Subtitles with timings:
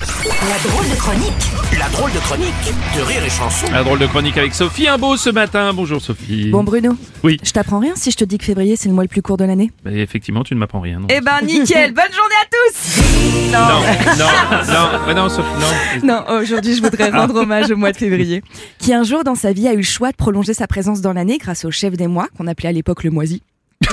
[0.00, 3.66] La drôle de chronique La drôle de chronique de Rire et Chanson.
[3.72, 5.72] La drôle de chronique avec Sophie Imbeau ce matin.
[5.72, 6.50] Bonjour Sophie.
[6.50, 7.38] Bon Bruno, Oui.
[7.42, 9.36] je t'apprends rien si je te dis que février c'est le mois le plus court
[9.36, 11.00] de l'année Bah, effectivement, tu ne m'apprends rien.
[11.00, 13.00] Non, Eh ben nickel, bonne journée à tous
[13.52, 13.58] non,
[14.18, 15.48] non, non, bah non, Sophie,
[16.04, 16.06] non.
[16.28, 18.42] Non, aujourd'hui je voudrais rendre hommage au mois de février,
[18.78, 21.12] qui un jour dans sa vie a eu le choix de prolonger sa présence dans
[21.12, 23.42] l'année grâce au chef des mois, qu'on appelait à l'époque le moisi.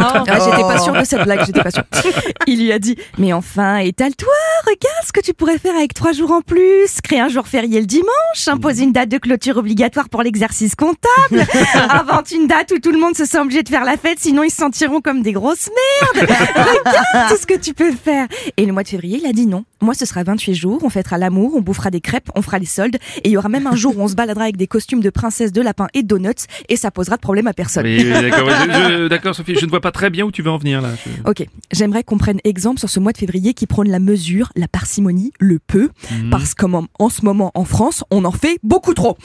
[0.00, 1.84] Ah, j'étais pas sûre de cette blague, j'étais pas sûre.
[2.46, 4.32] Il lui a dit Mais enfin, étale-toi,
[4.64, 7.00] regarde ce que tu pourrais faire avec trois jours en plus.
[7.02, 11.46] Créer un jour férié le dimanche, impose une date de clôture obligatoire pour l'exercice comptable,
[11.90, 14.42] invente une date où tout le monde se sent obligé de faire la fête, sinon
[14.42, 15.68] ils se sentiront comme des grosses
[16.14, 16.28] merdes.
[16.56, 18.26] Regarde tout ce que tu peux faire.
[18.56, 19.64] Et le mois de février, il a dit non.
[19.80, 22.66] Moi, ce sera 28 jours, on fêtera l'amour, on bouffera des crêpes, on fera les
[22.66, 25.00] soldes, et il y aura même un jour où on se baladera avec des costumes
[25.00, 27.84] de princesse, de lapin et de donuts, et ça posera de problème à personne.
[27.86, 30.80] Oui, oui, d'accord, Sophie, je ne vois pas très bien où tu veux en venir
[30.80, 30.90] là.
[31.06, 34.50] Je- Ok, j'aimerais qu'on prenne exemple sur ce mois de février qui prône la mesure,
[34.56, 36.30] la parcimonie, le peu, Mhm.
[36.30, 39.16] parce qu'en en ce moment en France, on en fait beaucoup trop.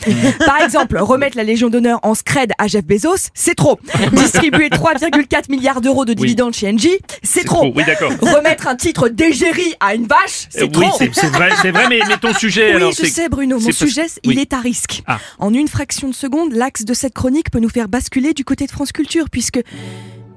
[0.45, 3.79] Par exemple, remettre la Légion d'honneur en scred à Jeff Bezos, c'est trop.
[4.11, 7.71] Distribuer 3,4 milliards d'euros de dividendes chez Engie, c'est trop.
[7.75, 8.11] Oui, d'accord.
[8.21, 10.97] Remettre un titre d'égérie à une vache, c'est oui, trop.
[10.97, 12.91] c'est vrai, c'est vrai, mais, mais ton sujet Oui, alors.
[12.91, 14.39] je sais Bruno, mon parce- sujet, il oui.
[14.39, 15.03] est à risque.
[15.07, 15.19] Ah.
[15.39, 18.65] En une fraction de seconde, l'axe de cette chronique peut nous faire basculer du côté
[18.65, 19.61] de France Culture, puisque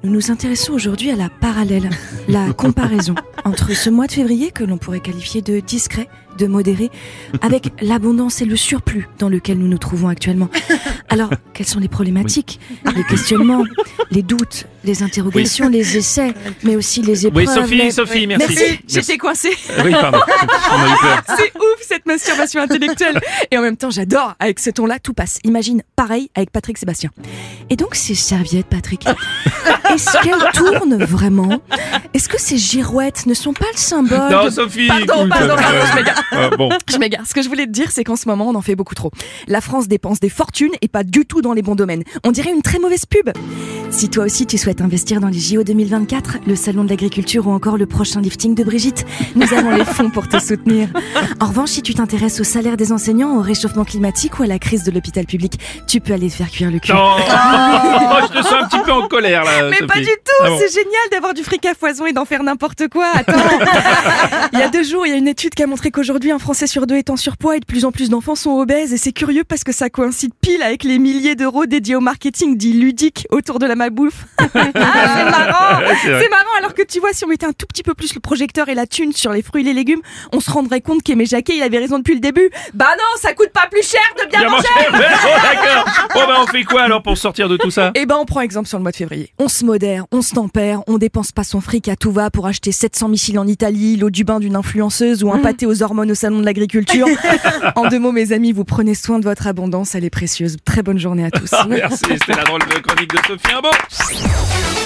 [0.05, 1.91] nous nous intéressons aujourd'hui à la parallèle,
[2.29, 6.91] la comparaison entre ce mois de février que l'on pourrait qualifier de discret, de modéré,
[7.43, 10.49] avec l'abondance et le surplus dans lequel nous nous trouvons actuellement.
[11.09, 12.61] Alors, quelles sont les problématiques,
[12.95, 13.63] les questionnements,
[14.11, 18.47] les doutes, les interrogations, les essais, mais aussi les épreuves Oui, Sophie, Sophie, merci.
[18.59, 19.57] Merci, j'étais coincée.
[19.85, 20.19] Oui, pardon.
[21.37, 23.21] C'est ouf cette masturbation intellectuelle.
[23.51, 24.35] Et en même temps, j'adore.
[24.39, 25.39] Avec ce ton-là, tout passe.
[25.45, 27.11] Imagine, pareil avec Patrick Sébastien.
[27.71, 29.05] Et donc, ces serviettes, Patrick,
[29.93, 31.61] est-ce qu'elles tournent vraiment?
[32.15, 34.87] Est-ce que ces girouettes ne sont pas le symbole Non, de- Sophie.
[34.89, 36.23] Pardon, écoute, pardon, pardon, euh, je m'égare.
[36.33, 36.69] Ah, bon.
[36.91, 37.27] Je m'égare.
[37.27, 39.11] Ce que je voulais te dire, c'est qu'en ce moment, on en fait beaucoup trop.
[39.47, 42.05] La France dépense des fortunes et pas du tout dans les bons domaines.
[42.25, 43.31] On dirait une très mauvaise pub.
[43.91, 47.53] Si toi aussi tu souhaites investir dans les JO 2024, le salon de l'agriculture ou
[47.53, 50.89] encore le prochain lifting de Brigitte, nous avons les fonds pour te soutenir.
[51.41, 54.59] En revanche, si tu t'intéresses au salaire des enseignants, au réchauffement climatique ou à la
[54.59, 55.55] crise de l'hôpital public,
[55.87, 56.93] tu peux aller te faire cuire le cul.
[56.93, 59.71] Non, Oh, je te sens un petit peu en colère là.
[59.71, 59.87] Mais Sophie.
[59.87, 60.59] pas du tout, Ah bon.
[60.59, 63.07] c'est génial d'avoir du fric à foison et d'en faire n'importe quoi.
[63.15, 63.33] Attends.
[64.53, 66.39] il y a deux jours, il y a une étude qui a montré qu'aujourd'hui, un
[66.39, 68.93] Français sur deux est en surpoids et de plus en plus d'enfants sont obèses.
[68.93, 72.57] Et c'est curieux parce que ça coïncide pile avec les milliers d'euros dédiés au marketing
[72.59, 74.25] dit ludique autour de la malbouffe.
[74.39, 75.76] ah, c'est marrant.
[76.03, 78.21] C'est marrant alors que tu vois, si on mettait un tout petit peu plus le
[78.21, 80.01] projecteur et la thune sur les fruits et les légumes,
[80.33, 82.51] on se rendrait compte qu'Aimé Jacquet, il avait raison depuis le début.
[82.75, 84.67] Bah non, ça coûte pas plus cher de bien Bien manger.
[85.27, 85.85] Oh, d'accord.
[86.15, 87.91] Bon, bah, on fait quoi alors pour sortir de tout ça?
[87.95, 89.33] Eh ben, on prend exemple sur le mois de février.
[89.39, 92.47] On se modère, on se tempère, on dépense pas son fric à tout va pour
[92.47, 96.11] acheter 700 missiles en Italie, l'eau du bain d'une influenceuse ou un pâté aux hormones
[96.11, 97.07] au salon de l'agriculture.
[97.77, 100.57] en deux mots, mes amis, vous prenez soin de votre abondance, elle est précieuse.
[100.65, 101.51] Très bonne journée à tous.
[101.69, 104.86] Merci, c'était la drôle de chronique de Sophie Imbeau.